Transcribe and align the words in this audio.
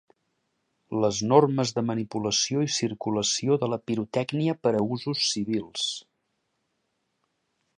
Les 1.03 1.17
normes 1.31 1.73
de 1.79 1.83
manipulació 1.89 2.63
i 2.67 2.71
circulació 2.77 3.59
de 3.65 3.69
la 3.75 3.79
pirotècnia 3.91 4.57
per 4.65 4.73
a 4.79 4.81
usos 4.97 5.29
civils. 5.35 5.85